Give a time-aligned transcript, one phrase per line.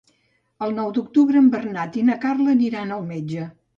[0.67, 3.45] El nou d'octubre en Bernat i na Carla aniran al metge.